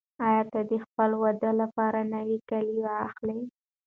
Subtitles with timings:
[0.27, 3.37] آیا ته د خپل واده لپاره نوي کالي اخلې؟